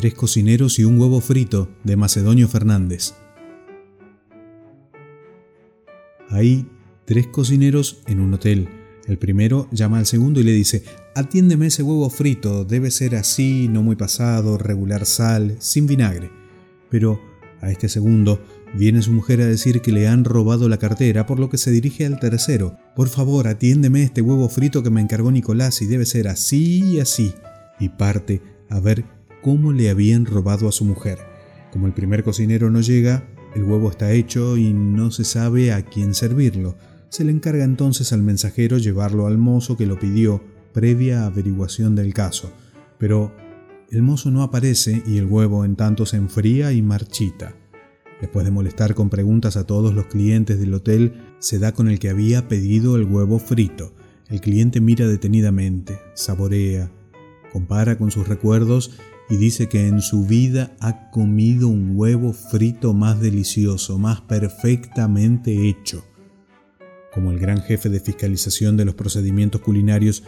[0.00, 3.12] Tres cocineros y un huevo frito de Macedonio Fernández.
[6.30, 6.66] Hay
[7.04, 8.66] tres cocineros en un hotel.
[9.06, 10.84] El primero llama al segundo y le dice,
[11.14, 16.30] atiéndeme ese huevo frito, debe ser así, no muy pasado, regular sal, sin vinagre.
[16.88, 17.20] Pero
[17.60, 18.42] a este segundo
[18.74, 21.70] viene su mujer a decir que le han robado la cartera, por lo que se
[21.72, 22.78] dirige al tercero.
[22.96, 27.00] Por favor, atiéndeme este huevo frito que me encargó Nicolás y debe ser así y
[27.00, 27.34] así.
[27.78, 28.40] Y parte
[28.70, 31.18] a ver cómo le habían robado a su mujer.
[31.72, 35.82] Como el primer cocinero no llega, el huevo está hecho y no se sabe a
[35.84, 36.76] quién servirlo.
[37.08, 42.14] Se le encarga entonces al mensajero llevarlo al mozo que lo pidió previa averiguación del
[42.14, 42.52] caso.
[42.98, 43.32] Pero
[43.90, 47.56] el mozo no aparece y el huevo en tanto se enfría y marchita.
[48.20, 51.98] Después de molestar con preguntas a todos los clientes del hotel, se da con el
[51.98, 53.94] que había pedido el huevo frito.
[54.28, 56.92] El cliente mira detenidamente, saborea,
[57.52, 58.92] compara con sus recuerdos
[59.30, 65.68] y dice que en su vida ha comido un huevo frito más delicioso, más perfectamente
[65.68, 66.04] hecho.
[67.14, 70.24] Como el gran jefe de fiscalización de los procedimientos culinarios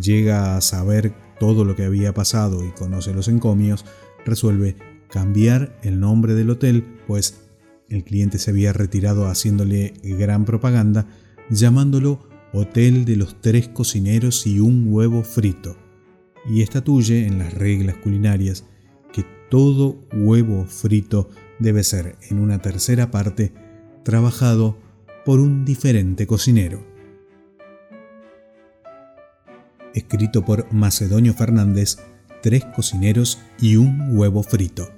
[0.00, 3.84] llega a saber todo lo que había pasado y conoce los encomios,
[4.24, 4.76] resuelve
[5.10, 7.40] cambiar el nombre del hotel, pues
[7.88, 11.08] el cliente se había retirado haciéndole gran propaganda,
[11.50, 15.83] llamándolo Hotel de los Tres Cocineros y un Huevo Frito
[16.46, 18.64] y estatuye en las reglas culinarias
[19.12, 23.52] que todo huevo frito debe ser en una tercera parte
[24.02, 24.76] trabajado
[25.24, 26.84] por un diferente cocinero.
[29.94, 31.98] Escrito por Macedonio Fernández,
[32.42, 34.90] Tres cocineros y un huevo frito.